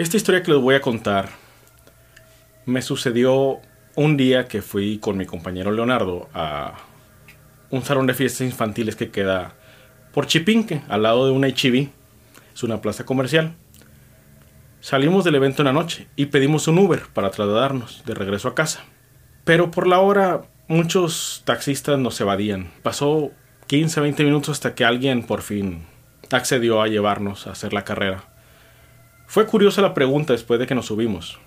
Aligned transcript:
Esta 0.00 0.16
historia 0.16 0.42
que 0.42 0.50
les 0.50 0.58
voy 0.62 0.74
a 0.74 0.80
contar 0.80 1.28
me 2.64 2.80
sucedió 2.80 3.60
un 3.96 4.16
día 4.16 4.48
que 4.48 4.62
fui 4.62 4.96
con 4.96 5.18
mi 5.18 5.26
compañero 5.26 5.72
Leonardo 5.72 6.30
a 6.32 6.72
un 7.68 7.82
salón 7.82 8.06
de 8.06 8.14
fiestas 8.14 8.46
infantiles 8.46 8.96
que 8.96 9.10
queda 9.10 9.56
por 10.14 10.26
Chipinque, 10.26 10.80
al 10.88 11.02
lado 11.02 11.26
de 11.26 11.32
una 11.32 11.48
HIV. 11.48 11.90
Es 12.54 12.62
una 12.62 12.80
plaza 12.80 13.04
comercial. 13.04 13.56
Salimos 14.80 15.22
del 15.22 15.34
evento 15.34 15.60
en 15.60 15.66
la 15.66 15.74
noche 15.74 16.08
y 16.16 16.26
pedimos 16.26 16.66
un 16.66 16.78
Uber 16.78 17.02
para 17.12 17.30
trasladarnos 17.30 18.02
de 18.06 18.14
regreso 18.14 18.48
a 18.48 18.54
casa. 18.54 18.82
Pero 19.44 19.70
por 19.70 19.86
la 19.86 20.00
hora 20.00 20.40
muchos 20.66 21.42
taxistas 21.44 21.98
nos 21.98 22.18
evadían. 22.22 22.70
Pasó 22.82 23.32
15, 23.66 24.00
20 24.00 24.24
minutos 24.24 24.48
hasta 24.48 24.74
que 24.74 24.86
alguien 24.86 25.24
por 25.24 25.42
fin 25.42 25.84
accedió 26.32 26.80
a 26.80 26.88
llevarnos 26.88 27.46
a 27.46 27.50
hacer 27.50 27.74
la 27.74 27.84
carrera. 27.84 28.29
Fue 29.30 29.46
curiosa 29.46 29.80
la 29.80 29.94
pregunta 29.94 30.32
después 30.32 30.58
de 30.58 30.66
que 30.66 30.74
nos 30.74 30.86
subimos. 30.86 31.38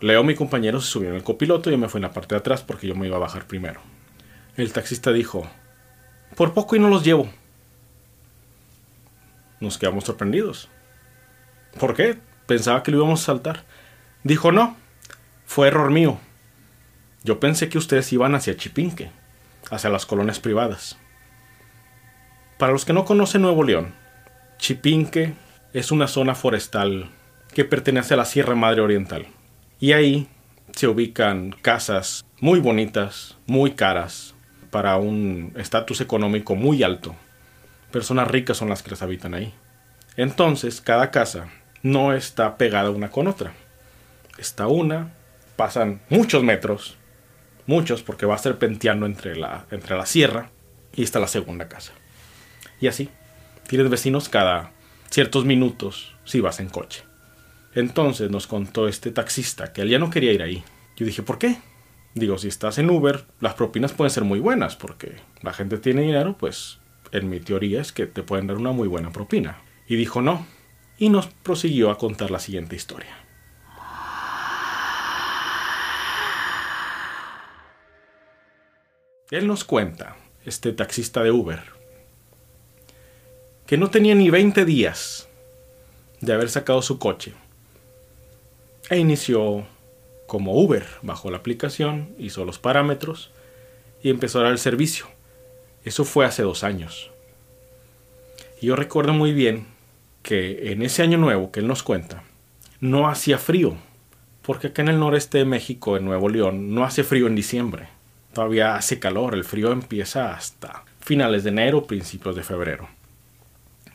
Leo, 0.00 0.22
mi 0.22 0.34
compañero, 0.34 0.82
se 0.82 0.90
subió 0.90 1.08
en 1.08 1.14
el 1.14 1.22
copiloto 1.22 1.70
y 1.70 1.72
yo 1.72 1.78
me 1.78 1.88
fui 1.88 1.96
en 1.96 2.02
la 2.02 2.12
parte 2.12 2.34
de 2.34 2.40
atrás 2.40 2.62
porque 2.62 2.86
yo 2.86 2.94
me 2.94 3.06
iba 3.06 3.16
a 3.16 3.20
bajar 3.20 3.46
primero. 3.46 3.80
El 4.54 4.70
taxista 4.74 5.10
dijo, 5.10 5.48
por 6.36 6.52
poco 6.52 6.76
y 6.76 6.78
no 6.78 6.90
los 6.90 7.02
llevo. 7.02 7.30
Nos 9.60 9.78
quedamos 9.78 10.04
sorprendidos. 10.04 10.68
¿Por 11.80 11.94
qué? 11.94 12.18
Pensaba 12.44 12.82
que 12.82 12.90
lo 12.90 12.98
íbamos 12.98 13.22
a 13.22 13.24
saltar. 13.24 13.64
Dijo, 14.22 14.52
no, 14.52 14.76
fue 15.46 15.68
error 15.68 15.90
mío. 15.90 16.18
Yo 17.24 17.40
pensé 17.40 17.70
que 17.70 17.78
ustedes 17.78 18.12
iban 18.12 18.34
hacia 18.34 18.58
Chipinque, 18.58 19.10
hacia 19.70 19.88
las 19.88 20.04
colonias 20.04 20.38
privadas. 20.38 20.98
Para 22.58 22.72
los 22.72 22.84
que 22.84 22.92
no 22.92 23.06
conocen 23.06 23.40
Nuevo 23.40 23.64
León, 23.64 23.94
Chipinque 24.58 25.32
es 25.72 25.92
una 25.92 26.08
zona 26.08 26.34
forestal 26.34 27.10
que 27.52 27.64
pertenece 27.64 28.14
a 28.14 28.16
la 28.16 28.24
Sierra 28.24 28.54
Madre 28.54 28.80
Oriental. 28.80 29.26
Y 29.80 29.92
ahí 29.92 30.28
se 30.74 30.88
ubican 30.88 31.54
casas 31.62 32.24
muy 32.40 32.60
bonitas, 32.60 33.36
muy 33.46 33.72
caras, 33.72 34.34
para 34.70 34.96
un 34.96 35.52
estatus 35.56 36.00
económico 36.00 36.54
muy 36.54 36.82
alto. 36.82 37.14
Personas 37.90 38.28
ricas 38.28 38.56
son 38.56 38.68
las 38.68 38.82
que 38.82 38.90
las 38.90 39.02
habitan 39.02 39.34
ahí. 39.34 39.54
Entonces, 40.16 40.80
cada 40.80 41.10
casa 41.10 41.48
no 41.82 42.12
está 42.12 42.56
pegada 42.56 42.90
una 42.90 43.10
con 43.10 43.28
otra. 43.28 43.52
Está 44.36 44.66
una, 44.66 45.12
pasan 45.56 46.00
muchos 46.08 46.42
metros, 46.42 46.96
muchos 47.66 48.02
porque 48.02 48.26
va 48.26 48.38
serpenteando 48.38 49.06
entre 49.06 49.36
la, 49.36 49.66
entre 49.70 49.96
la 49.96 50.06
sierra 50.06 50.50
y 50.94 51.02
está 51.02 51.18
la 51.18 51.28
segunda 51.28 51.68
casa. 51.68 51.92
Y 52.80 52.88
así, 52.88 53.08
tienes 53.66 53.88
vecinos 53.90 54.28
cada 54.28 54.72
ciertos 55.10 55.44
minutos 55.44 56.14
si 56.24 56.40
vas 56.40 56.60
en 56.60 56.68
coche. 56.68 57.04
Entonces 57.74 58.30
nos 58.30 58.46
contó 58.46 58.88
este 58.88 59.10
taxista 59.10 59.72
que 59.72 59.82
él 59.82 59.90
ya 59.90 59.98
no 59.98 60.10
quería 60.10 60.32
ir 60.32 60.42
ahí. 60.42 60.64
Yo 60.96 61.06
dije, 61.06 61.22
¿por 61.22 61.38
qué? 61.38 61.58
Digo, 62.14 62.38
si 62.38 62.48
estás 62.48 62.78
en 62.78 62.90
Uber, 62.90 63.26
las 63.40 63.54
propinas 63.54 63.92
pueden 63.92 64.10
ser 64.10 64.24
muy 64.24 64.40
buenas 64.40 64.76
porque 64.76 65.16
la 65.42 65.52
gente 65.52 65.78
tiene 65.78 66.02
dinero, 66.02 66.36
pues 66.38 66.78
en 67.12 67.28
mi 67.28 67.40
teoría 67.40 67.80
es 67.80 67.92
que 67.92 68.06
te 68.06 68.22
pueden 68.22 68.46
dar 68.46 68.56
una 68.56 68.72
muy 68.72 68.88
buena 68.88 69.12
propina. 69.12 69.62
Y 69.86 69.96
dijo 69.96 70.20
no. 70.22 70.46
Y 70.98 71.10
nos 71.10 71.28
prosiguió 71.28 71.90
a 71.90 71.98
contar 71.98 72.30
la 72.30 72.40
siguiente 72.40 72.74
historia. 72.74 73.16
Él 79.30 79.46
nos 79.46 79.62
cuenta, 79.62 80.16
este 80.44 80.72
taxista 80.72 81.22
de 81.22 81.30
Uber, 81.30 81.77
que 83.68 83.76
no 83.76 83.90
tenía 83.90 84.14
ni 84.14 84.30
20 84.30 84.64
días 84.64 85.28
de 86.22 86.32
haber 86.32 86.48
sacado 86.48 86.80
su 86.80 86.98
coche. 86.98 87.34
E 88.88 88.96
inició 88.96 89.66
como 90.26 90.58
Uber, 90.58 90.86
bajó 91.02 91.30
la 91.30 91.36
aplicación, 91.36 92.14
hizo 92.18 92.46
los 92.46 92.58
parámetros 92.58 93.30
y 94.02 94.08
empezó 94.08 94.40
a 94.40 94.44
dar 94.44 94.52
el 94.52 94.58
servicio. 94.58 95.06
Eso 95.84 96.06
fue 96.06 96.24
hace 96.24 96.42
dos 96.42 96.64
años. 96.64 97.10
Y 98.58 98.68
yo 98.68 98.74
recuerdo 98.74 99.12
muy 99.12 99.34
bien 99.34 99.66
que 100.22 100.72
en 100.72 100.80
ese 100.80 101.02
año 101.02 101.18
nuevo 101.18 101.52
que 101.52 101.60
él 101.60 101.66
nos 101.66 101.82
cuenta, 101.82 102.24
no 102.80 103.06
hacía 103.06 103.36
frío, 103.36 103.76
porque 104.40 104.68
acá 104.68 104.80
en 104.80 104.88
el 104.88 104.98
noreste 104.98 105.36
de 105.36 105.44
México, 105.44 105.98
en 105.98 106.06
Nuevo 106.06 106.30
León, 106.30 106.74
no 106.74 106.84
hace 106.84 107.04
frío 107.04 107.26
en 107.26 107.34
diciembre. 107.34 107.90
Todavía 108.32 108.76
hace 108.76 108.98
calor, 108.98 109.34
el 109.34 109.44
frío 109.44 109.72
empieza 109.72 110.32
hasta 110.32 110.86
finales 111.00 111.44
de 111.44 111.50
enero, 111.50 111.84
principios 111.84 112.34
de 112.34 112.42
febrero. 112.42 112.97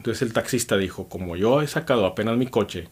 Entonces 0.04 0.22
el 0.22 0.34
taxista 0.34 0.76
dijo, 0.76 1.08
como 1.08 1.38
yo 1.38 1.62
he 1.62 1.68
sacado 1.68 2.06
apenas 2.06 2.36
mi 2.36 2.48
coche, 2.48 2.90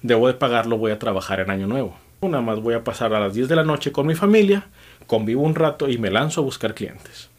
debo 0.00 0.28
de 0.28 0.34
pagarlo, 0.34 0.78
voy 0.78 0.92
a 0.92 0.98
trabajar 1.00 1.40
en 1.40 1.50
Año 1.50 1.66
Nuevo. 1.66 1.98
Nada 2.20 2.40
más 2.40 2.60
voy 2.60 2.74
a 2.74 2.84
pasar 2.84 3.12
a 3.14 3.18
las 3.18 3.34
10 3.34 3.48
de 3.48 3.56
la 3.56 3.64
noche 3.64 3.90
con 3.90 4.06
mi 4.06 4.14
familia, 4.14 4.68
convivo 5.08 5.42
un 5.42 5.56
rato 5.56 5.88
y 5.88 5.98
me 5.98 6.12
lanzo 6.12 6.40
a 6.40 6.44
buscar 6.44 6.72
clientes. 6.76 7.30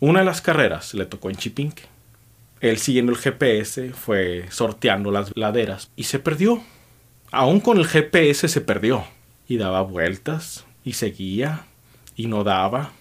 Una 0.00 0.20
de 0.20 0.24
las 0.24 0.40
carreras 0.40 0.94
le 0.94 1.04
tocó 1.04 1.28
en 1.28 1.36
Chipinque. 1.36 1.82
Él 2.62 2.78
siguiendo 2.78 3.12
el 3.12 3.18
GPS 3.18 3.92
fue 3.92 4.46
sorteando 4.48 5.10
las 5.10 5.36
laderas 5.36 5.90
y 5.94 6.04
se 6.04 6.18
perdió. 6.18 6.62
Aún 7.30 7.60
con 7.60 7.76
el 7.76 7.86
GPS 7.86 8.48
se 8.48 8.62
perdió. 8.62 9.04
Y 9.46 9.58
daba 9.58 9.82
vueltas 9.82 10.64
y 10.82 10.94
seguía 10.94 11.66
y 12.16 12.26
no 12.26 12.42
daba. 12.42 12.92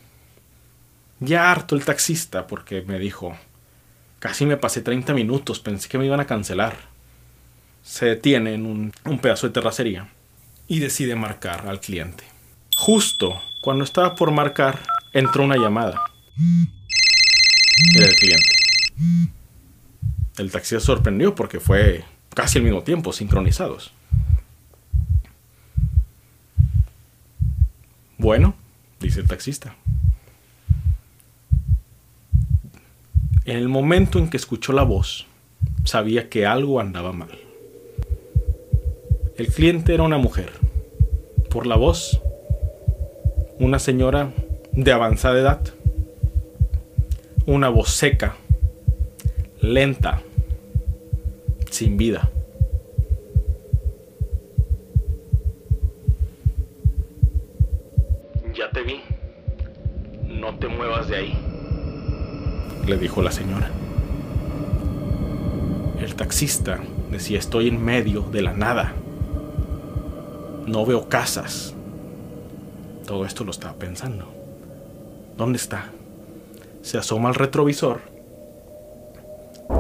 Ya 1.22 1.50
harto 1.50 1.78
el 1.78 1.86
taxista 1.86 2.46
porque 2.46 2.82
me 2.82 3.00
dijo, 3.00 3.38
casi 4.20 4.46
me 4.46 4.58
pasé 4.58 4.82
30 4.82 5.14
minutos, 5.14 5.60
pensé 5.60 5.88
que 5.90 5.98
me 5.98 6.06
iban 6.06 6.20
a 6.20 6.28
cancelar. 6.28 6.76
Se 7.84 8.06
detiene 8.06 8.54
en 8.54 8.66
un, 8.66 8.92
pedazo 9.20 9.48
de 9.48 9.54
terracería 9.54 10.10
y 10.68 10.80
decide 10.80 11.16
marcar 11.16 11.68
al 11.68 11.80
cliente. 11.80 12.24
Justo 12.76 13.42
cuando 13.62 13.84
estaba 13.84 14.16
por 14.16 14.32
marcar, 14.32 14.80
entró 15.14 15.44
una 15.44 15.58
llamada. 15.58 16.00
Era 17.96 18.08
el 18.08 18.16
cliente. 18.16 18.56
El 20.38 20.52
taxista 20.52 20.80
sorprendió 20.80 21.34
porque 21.34 21.60
fue 21.60 22.04
casi 22.34 22.60
al 22.60 22.64
mismo 22.64 22.84
tiempo, 22.84 23.14
sincronizados. 23.14 23.94
Bueno, 28.18 28.56
dice 29.00 29.22
el 29.22 29.28
taxista. 29.28 29.76
En 33.48 33.56
el 33.56 33.70
momento 33.70 34.20
en 34.20 34.30
que 34.30 34.36
escuchó 34.36 34.74
la 34.74 34.84
voz, 34.84 35.26
sabía 35.86 36.28
que 36.28 36.46
algo 36.46 36.82
andaba 36.82 37.14
mal. 37.14 37.30
El 39.38 39.48
cliente 39.48 39.94
era 39.94 40.04
una 40.04 40.18
mujer. 40.18 40.50
Por 41.50 41.66
la 41.66 41.78
voz, 41.78 42.22
una 43.58 43.80
señora 43.80 44.34
de 44.74 44.92
avanzada 44.92 45.40
edad. 45.40 45.62
Una 47.46 47.70
voz 47.70 47.92
seca, 47.92 48.36
lenta, 49.62 50.22
sin 51.72 51.96
vida. 51.96 52.30
Ya 58.54 58.70
te 58.72 58.82
vi. 58.82 59.00
No 60.28 60.54
te 60.60 60.68
muevas 60.68 61.08
de 61.08 61.16
ahí, 61.16 61.47
le 62.88 62.98
dijo 62.98 63.22
la 63.22 63.32
señora. 63.32 63.70
El 66.00 66.16
taxista 66.16 66.80
decía 67.12 67.38
estoy 67.38 67.68
en 67.68 67.84
medio 67.84 68.22
de 68.22 68.42
la 68.42 68.54
nada. 68.54 68.94
No 70.66 70.86
veo 70.86 71.10
casas. 71.10 71.76
Todo 73.06 73.26
esto 73.26 73.44
lo 73.44 73.52
estaba 73.52 73.74
pensando. 73.74 74.28
¿Dónde 75.38 75.58
está? 75.58 75.92
Se 76.82 76.98
asoma 76.98 77.30
al 77.30 77.36
retrovisor. 77.36 78.00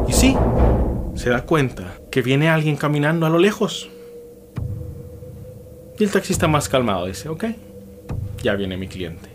Y 0.08 0.14
sí, 0.14 0.36
se 1.16 1.30
da 1.30 1.46
cuenta 1.46 1.98
que 2.12 2.22
viene 2.22 2.50
alguien 2.50 2.76
caminando 2.76 3.26
a 3.26 3.30
lo 3.30 3.40
lejos. 3.40 3.90
Y 5.98 6.04
el 6.04 6.12
taxista 6.12 6.48
más 6.48 6.70
calmado 6.70 7.06
dice, 7.06 7.30
ok, 7.30 7.46
ya 8.44 8.56
viene 8.56 8.78
mi 8.78 8.88
cliente. 8.88 9.30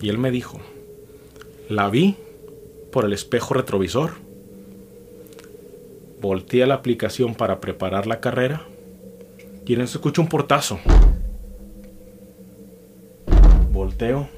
Y 0.00 0.08
él 0.08 0.18
me 0.18 0.30
dijo, 0.30 0.60
la 1.68 1.88
vi 1.88 2.16
por 2.92 3.06
el 3.06 3.12
espejo 3.12 3.54
retrovisor. 3.54 4.12
Volteé 6.20 6.62
a 6.62 6.66
la 6.68 6.74
aplicación 6.74 7.34
para 7.34 7.58
preparar 7.58 8.06
la 8.06 8.20
carrera 8.20 8.66
y 9.66 9.74
en 9.74 9.80
escucho 9.80 10.22
un 10.22 10.28
portazo. 10.28 10.78
Volteo 13.72 14.28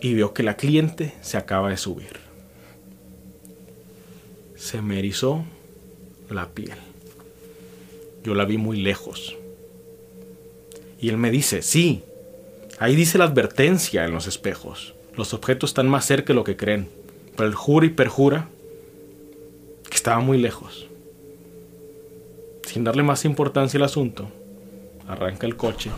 y 0.00 0.14
veo 0.14 0.32
que 0.32 0.42
la 0.42 0.56
cliente 0.56 1.14
se 1.20 1.36
acaba 1.36 1.70
de 1.70 1.76
subir. 1.76 2.18
Se 4.56 4.80
me 4.80 4.98
erizó 4.98 5.44
la 6.30 6.48
piel. 6.48 6.78
Yo 8.24 8.34
la 8.34 8.46
vi 8.46 8.56
muy 8.56 8.80
lejos. 8.80 9.36
Y 10.98 11.10
él 11.10 11.18
me 11.18 11.30
dice, 11.30 11.60
sí, 11.60 12.02
ahí 12.78 12.96
dice 12.96 13.18
la 13.18 13.24
advertencia 13.24 14.06
en 14.06 14.12
los 14.12 14.26
espejos. 14.26 14.94
Los 15.16 15.32
objetos 15.32 15.70
están 15.70 15.88
más 15.88 16.04
cerca 16.04 16.28
de 16.28 16.34
lo 16.34 16.44
que 16.44 16.56
creen. 16.56 16.88
Pero 17.36 17.48
él 17.48 17.54
jura 17.54 17.86
y 17.86 17.90
perjura 17.90 18.48
que 19.88 19.96
estaba 19.96 20.20
muy 20.20 20.38
lejos. 20.38 20.88
sin 22.66 22.82
darle 22.82 23.04
más 23.04 23.24
importancia 23.24 23.78
al 23.78 23.84
asunto, 23.84 24.28
arranca 25.06 25.46
el 25.46 25.54
coche 25.54 25.90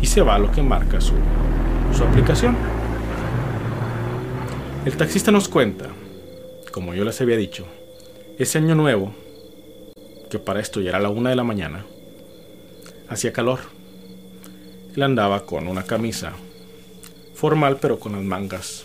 y 0.00 0.06
se 0.06 0.22
va 0.22 0.36
a 0.36 0.38
lo 0.38 0.50
que 0.50 0.62
marca 0.62 1.02
su, 1.02 1.12
su 1.94 2.02
aplicación. 2.02 2.56
El 4.86 4.96
taxista 4.96 5.30
nos 5.30 5.50
cuenta, 5.50 5.88
como 6.70 6.94
yo 6.94 7.04
les 7.04 7.20
había 7.20 7.36
dicho, 7.36 7.66
ese 8.38 8.56
año 8.56 8.74
nuevo, 8.74 9.12
que 10.30 10.38
para 10.38 10.60
esto 10.60 10.80
ya 10.80 10.90
era 10.90 11.00
la 11.00 11.10
una 11.10 11.28
de 11.28 11.36
la 11.36 11.44
mañana, 11.44 11.84
hacía 13.08 13.34
calor. 13.34 13.58
Él 14.96 15.02
andaba 15.02 15.44
con 15.44 15.68
una 15.68 15.82
camisa 15.82 16.32
formal 17.42 17.78
pero 17.80 17.98
con 17.98 18.12
las 18.12 18.22
mangas 18.22 18.84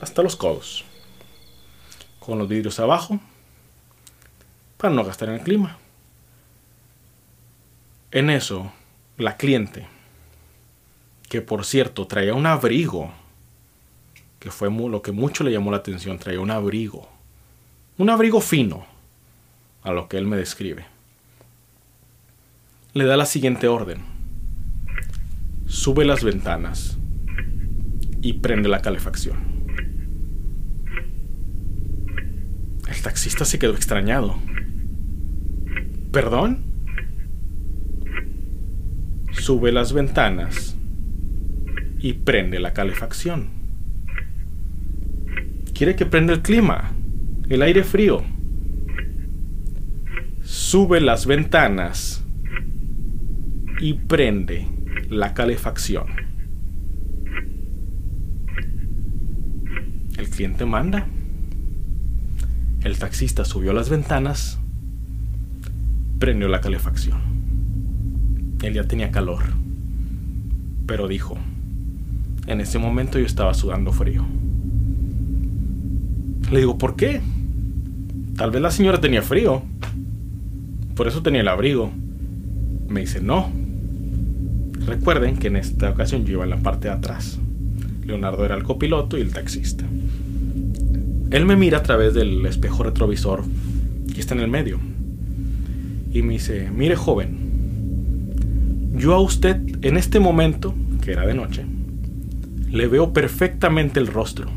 hasta 0.00 0.22
los 0.22 0.36
codos, 0.36 0.86
con 2.18 2.38
los 2.38 2.48
vidrios 2.48 2.80
abajo, 2.80 3.20
para 4.78 4.94
no 4.94 5.04
gastar 5.04 5.28
en 5.28 5.34
el 5.34 5.42
clima. 5.42 5.76
En 8.10 8.30
eso, 8.30 8.72
la 9.18 9.36
cliente, 9.36 9.86
que 11.28 11.42
por 11.42 11.66
cierto 11.66 12.06
traía 12.06 12.32
un 12.32 12.46
abrigo, 12.46 13.12
que 14.38 14.50
fue 14.50 14.70
lo 14.70 15.02
que 15.02 15.12
mucho 15.12 15.44
le 15.44 15.52
llamó 15.52 15.70
la 15.70 15.76
atención, 15.76 16.18
traía 16.18 16.40
un 16.40 16.50
abrigo, 16.50 17.06
un 17.98 18.08
abrigo 18.08 18.40
fino, 18.40 18.86
a 19.82 19.92
lo 19.92 20.08
que 20.08 20.16
él 20.16 20.24
me 20.24 20.38
describe. 20.38 20.86
Le 22.94 23.04
da 23.04 23.18
la 23.18 23.26
siguiente 23.26 23.68
orden. 23.68 24.17
Sube 25.68 26.06
las 26.06 26.24
ventanas 26.24 26.98
y 28.22 28.32
prende 28.32 28.70
la 28.70 28.80
calefacción. 28.80 29.36
El 32.88 33.02
taxista 33.02 33.44
se 33.44 33.58
quedó 33.58 33.74
extrañado. 33.74 34.38
¿Perdón? 36.10 36.64
Sube 39.32 39.70
las 39.70 39.92
ventanas 39.92 40.74
y 41.98 42.14
prende 42.14 42.60
la 42.60 42.72
calefacción. 42.72 43.50
Quiere 45.74 45.96
que 45.96 46.06
prenda 46.06 46.32
el 46.32 46.40
clima, 46.40 46.92
el 47.50 47.60
aire 47.60 47.84
frío. 47.84 48.24
Sube 50.42 51.02
las 51.02 51.26
ventanas 51.26 52.24
y 53.80 53.92
prende 53.92 54.77
la 55.08 55.34
calefacción. 55.34 56.06
El 60.16 60.28
cliente 60.30 60.64
manda. 60.64 61.06
El 62.82 62.98
taxista 62.98 63.44
subió 63.44 63.72
las 63.72 63.90
ventanas, 63.90 64.58
prendió 66.18 66.48
la 66.48 66.60
calefacción. 66.60 67.20
Él 68.62 68.74
ya 68.74 68.84
tenía 68.84 69.10
calor, 69.10 69.42
pero 70.86 71.08
dijo, 71.08 71.36
en 72.46 72.60
ese 72.60 72.78
momento 72.78 73.18
yo 73.18 73.26
estaba 73.26 73.54
sudando 73.54 73.92
frío. 73.92 74.24
Le 76.50 76.60
digo, 76.60 76.78
¿por 76.78 76.96
qué? 76.96 77.20
Tal 78.36 78.50
vez 78.50 78.62
la 78.62 78.70
señora 78.70 79.00
tenía 79.00 79.22
frío. 79.22 79.62
Por 80.94 81.08
eso 81.08 81.22
tenía 81.22 81.42
el 81.42 81.48
abrigo. 81.48 81.92
Me 82.88 83.00
dice, 83.00 83.20
no. 83.20 83.50
Recuerden 84.88 85.36
que 85.36 85.48
en 85.48 85.56
esta 85.56 85.90
ocasión 85.90 86.24
yo 86.24 86.32
iba 86.32 86.44
en 86.44 86.50
la 86.50 86.60
parte 86.60 86.88
de 86.88 86.94
atrás. 86.94 87.38
Leonardo 88.06 88.46
era 88.46 88.54
el 88.54 88.62
copiloto 88.62 89.18
y 89.18 89.20
el 89.20 89.34
taxista. 89.34 89.84
Él 91.30 91.44
me 91.44 91.56
mira 91.56 91.78
a 91.78 91.82
través 91.82 92.14
del 92.14 92.46
espejo 92.46 92.84
retrovisor 92.84 93.44
que 94.14 94.18
está 94.18 94.34
en 94.34 94.40
el 94.40 94.48
medio. 94.48 94.80
Y 96.10 96.22
me 96.22 96.32
dice, 96.32 96.70
mire 96.74 96.96
joven, 96.96 97.36
yo 98.96 99.12
a 99.12 99.20
usted 99.20 99.60
en 99.82 99.98
este 99.98 100.20
momento, 100.20 100.74
que 101.02 101.12
era 101.12 101.26
de 101.26 101.34
noche, 101.34 101.66
le 102.70 102.86
veo 102.86 103.12
perfectamente 103.12 104.00
el 104.00 104.06
rostro. 104.06 104.48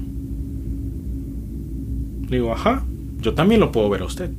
Le 2.29 2.37
digo, 2.37 2.53
ajá, 2.53 2.85
yo 3.19 3.33
también 3.33 3.59
lo 3.59 3.73
puedo 3.73 3.89
ver 3.89 4.03
a 4.03 4.05
usted. 4.05 4.31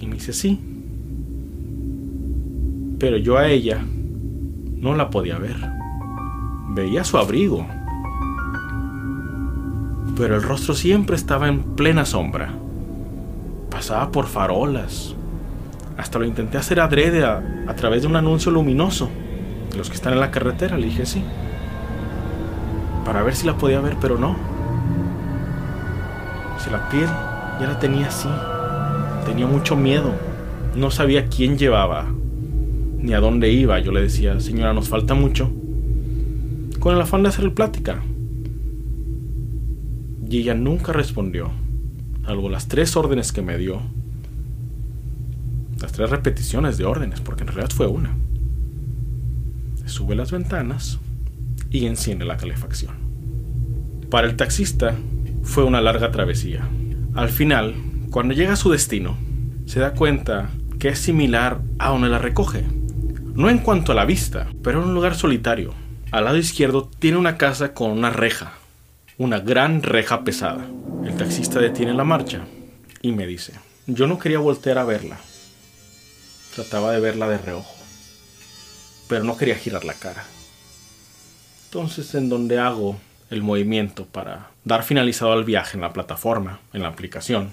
Y 0.00 0.06
me 0.06 0.14
dice, 0.14 0.32
sí. 0.32 0.60
Pero 3.00 3.16
yo 3.16 3.36
a 3.36 3.48
ella 3.48 3.84
no 4.80 4.94
la 4.94 5.10
podía 5.10 5.38
ver. 5.38 5.56
Veía 6.70 7.04
su 7.04 7.18
abrigo 7.18 7.66
pero 10.18 10.34
el 10.34 10.42
rostro 10.42 10.74
siempre 10.74 11.14
estaba 11.14 11.46
en 11.46 11.62
plena 11.62 12.04
sombra. 12.04 12.50
Pasaba 13.70 14.10
por 14.10 14.26
farolas. 14.26 15.14
Hasta 15.96 16.18
lo 16.18 16.24
intenté 16.24 16.58
hacer 16.58 16.80
adrede 16.80 17.24
a, 17.24 17.74
través 17.76 18.02
de 18.02 18.08
un 18.08 18.16
anuncio 18.16 18.50
luminoso. 18.50 19.08
Los 19.76 19.88
que 19.88 19.94
están 19.94 20.14
en 20.14 20.20
la 20.20 20.32
carretera, 20.32 20.76
le 20.76 20.86
dije 20.86 21.06
sí. 21.06 21.22
Para 23.04 23.22
ver 23.22 23.36
si 23.36 23.46
la 23.46 23.56
podía 23.56 23.80
ver, 23.80 23.96
pero 24.00 24.18
no. 24.18 24.36
Si 26.58 26.68
la 26.68 26.88
piel 26.88 27.08
ya 27.60 27.68
la 27.68 27.78
tenía 27.78 28.08
así. 28.08 28.28
Tenía 29.24 29.46
mucho 29.46 29.76
miedo. 29.76 30.12
No 30.74 30.90
sabía 30.90 31.28
quién 31.28 31.56
llevaba, 31.58 32.06
ni 32.98 33.14
a 33.14 33.20
dónde 33.20 33.50
iba. 33.52 33.78
Yo 33.78 33.92
le 33.92 34.02
decía, 34.02 34.38
señora, 34.40 34.72
nos 34.72 34.88
falta 34.88 35.14
mucho. 35.14 35.50
Con 36.78 36.94
el 36.94 37.00
afán 37.00 37.22
de 37.22 37.30
hacer 37.30 37.52
plática 37.54 38.02
y 40.30 40.38
ella 40.38 40.54
nunca 40.54 40.92
respondió, 40.92 41.50
salvo 42.24 42.50
las 42.50 42.68
tres 42.68 42.96
órdenes 42.96 43.32
que 43.32 43.42
me 43.42 43.56
dio. 43.56 43.80
Las 45.80 45.92
tres 45.92 46.10
repeticiones 46.10 46.76
de 46.76 46.84
órdenes, 46.84 47.20
porque 47.20 47.44
en 47.44 47.48
realidad 47.48 47.70
fue 47.74 47.86
una. 47.86 48.14
Sube 49.86 50.14
las 50.14 50.32
ventanas 50.32 50.98
y 51.70 51.86
enciende 51.86 52.26
la 52.26 52.36
calefacción. 52.36 52.94
Para 54.10 54.26
el 54.26 54.36
taxista 54.36 54.94
fue 55.42 55.64
una 55.64 55.80
larga 55.80 56.10
travesía. 56.10 56.68
Al 57.14 57.30
final, 57.30 57.74
cuando 58.10 58.34
llega 58.34 58.52
a 58.52 58.56
su 58.56 58.70
destino, 58.70 59.16
se 59.64 59.80
da 59.80 59.94
cuenta 59.94 60.50
que 60.78 60.88
es 60.88 60.98
similar 60.98 61.62
a 61.78 61.90
donde 61.90 62.08
la 62.08 62.18
recoge. 62.18 62.64
No 63.38 63.48
en 63.48 63.58
cuanto 63.58 63.92
a 63.92 63.94
la 63.94 64.04
vista, 64.04 64.48
pero 64.62 64.82
en 64.82 64.88
un 64.88 64.94
lugar 64.94 65.14
solitario. 65.14 65.72
Al 66.10 66.26
lado 66.26 66.36
izquierdo 66.36 66.90
tiene 66.98 67.16
una 67.16 67.38
casa 67.38 67.72
con 67.72 67.92
una 67.92 68.10
reja 68.10 68.58
una 69.18 69.40
gran 69.40 69.82
reja 69.82 70.22
pesada. 70.22 70.64
El 71.04 71.16
taxista 71.16 71.58
detiene 71.58 71.92
la 71.92 72.04
marcha 72.04 72.46
y 73.02 73.10
me 73.10 73.26
dice, 73.26 73.52
yo 73.86 74.06
no 74.06 74.18
quería 74.18 74.38
voltear 74.38 74.78
a 74.78 74.84
verla. 74.84 75.18
Trataba 76.54 76.92
de 76.92 77.00
verla 77.00 77.28
de 77.28 77.38
reojo, 77.38 77.74
pero 79.08 79.24
no 79.24 79.36
quería 79.36 79.56
girar 79.56 79.84
la 79.84 79.94
cara. 79.94 80.24
Entonces, 81.64 82.14
en 82.14 82.28
donde 82.28 82.60
hago 82.60 82.96
el 83.28 83.42
movimiento 83.42 84.06
para 84.06 84.50
dar 84.64 84.84
finalizado 84.84 85.32
al 85.32 85.44
viaje 85.44 85.76
en 85.76 85.80
la 85.80 85.92
plataforma, 85.92 86.60
en 86.72 86.82
la 86.82 86.88
aplicación, 86.88 87.52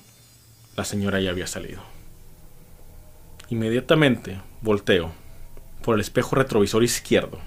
la 0.77 0.85
señora 0.85 1.19
ya 1.19 1.31
había 1.31 1.47
salido. 1.47 1.81
Inmediatamente 3.49 4.39
volteo 4.61 5.11
por 5.85 5.93
el 5.93 6.01
espejo 6.01 6.35
retrovisor 6.35 6.83
izquierdo 6.83 7.37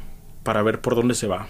para 0.45 0.62
ver 0.62 0.80
por 0.80 0.95
dónde 0.95 1.14
se 1.14 1.26
va. 1.26 1.49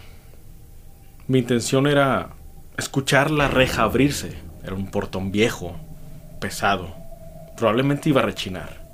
Mi 1.27 1.39
intención 1.39 1.87
era 1.87 2.31
escuchar 2.79 3.31
la 3.31 3.47
reja 3.47 3.83
abrirse. 3.83 4.39
Era 4.65 4.75
un 4.75 4.91
portón 4.91 5.31
viejo, 5.31 5.77
pesado. 6.41 6.95
Probablemente 7.59 8.09
iba 8.09 8.23
a 8.23 8.25
rechinar. 8.25 8.89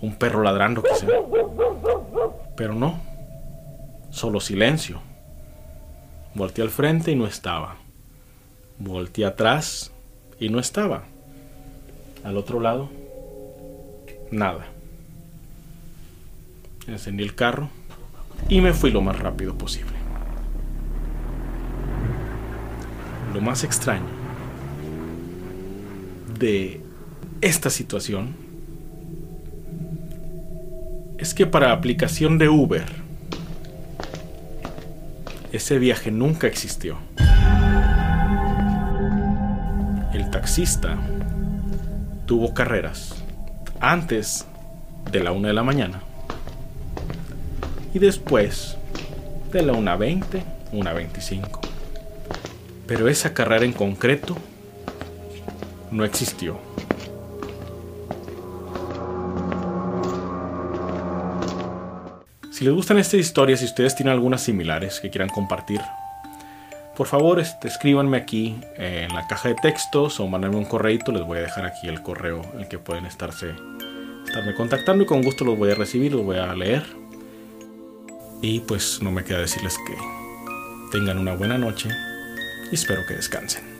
Un 0.00 0.16
perro 0.16 0.42
ladrando 0.42 0.82
quizá. 0.82 1.06
Pero 2.56 2.74
no. 2.74 3.00
Solo 4.10 4.40
silencio. 4.40 5.00
Volteé 6.34 6.64
al 6.64 6.70
frente 6.70 7.12
y 7.12 7.14
no 7.14 7.28
estaba. 7.28 7.76
Volteé 8.78 9.24
atrás 9.24 9.92
y 10.40 10.48
no 10.48 10.58
estaba. 10.58 11.04
Al 12.24 12.36
otro 12.36 12.58
lado, 12.58 12.90
nada. 14.32 14.66
Encendí 16.88 17.22
el 17.22 17.34
carro 17.34 17.70
y 18.48 18.60
me 18.60 18.72
fui 18.72 18.90
lo 18.90 19.02
más 19.02 19.18
rápido 19.18 19.56
posible. 19.56 19.98
lo 23.38 23.40
más 23.44 23.62
extraño 23.62 24.06
de 26.38 26.80
esta 27.40 27.70
situación 27.70 28.34
es 31.18 31.34
que 31.34 31.46
para 31.46 31.72
aplicación 31.72 32.38
de 32.38 32.48
Uber, 32.48 32.84
ese 35.52 35.78
viaje 35.78 36.10
nunca 36.10 36.46
existió. 36.48 36.98
El 40.12 40.30
taxista 40.30 40.96
tuvo 42.26 42.54
carreras 42.54 43.22
antes 43.80 44.46
de 45.10 45.22
la 45.22 45.32
una 45.32 45.48
de 45.48 45.54
la 45.54 45.62
mañana 45.62 46.02
después 47.98 48.76
de 49.52 49.62
la 49.62 49.72
1.20, 49.72 50.42
1.25. 50.72 51.60
Pero 52.86 53.08
esa 53.08 53.34
carrera 53.34 53.64
en 53.64 53.72
concreto 53.72 54.36
no 55.90 56.04
existió. 56.04 56.58
Si 62.58 62.64
les 62.64 62.74
gustan 62.74 62.98
estas 62.98 63.20
historias, 63.20 63.60
si 63.60 63.66
ustedes 63.66 63.94
tienen 63.94 64.12
algunas 64.12 64.42
similares 64.42 64.98
que 64.98 65.10
quieran 65.10 65.28
compartir, 65.28 65.80
por 66.96 67.06
favor 67.06 67.38
este, 67.38 67.68
escríbanme 67.68 68.16
aquí 68.16 68.56
eh, 68.76 69.06
en 69.08 69.14
la 69.14 69.28
caja 69.28 69.50
de 69.50 69.54
textos 69.54 70.18
o 70.18 70.26
mandenme 70.26 70.56
un 70.56 70.64
correito. 70.64 71.12
Les 71.12 71.24
voy 71.24 71.38
a 71.38 71.42
dejar 71.42 71.64
aquí 71.64 71.86
el 71.86 72.02
correo 72.02 72.42
en 72.54 72.62
el 72.62 72.68
que 72.68 72.80
pueden 72.80 73.06
estarse, 73.06 73.54
estarme 74.26 74.54
contactando 74.56 75.04
y 75.04 75.06
con 75.06 75.22
gusto 75.22 75.44
los 75.44 75.56
voy 75.56 75.70
a 75.70 75.76
recibir, 75.76 76.10
los 76.10 76.24
voy 76.24 76.38
a 76.38 76.52
leer. 76.56 76.82
Y 78.40 78.60
pues 78.60 79.02
no 79.02 79.10
me 79.10 79.24
queda 79.24 79.40
decirles 79.40 79.76
que 79.86 79.96
tengan 80.92 81.18
una 81.18 81.34
buena 81.34 81.58
noche 81.58 81.90
y 82.70 82.74
espero 82.74 83.04
que 83.06 83.14
descansen. 83.14 83.77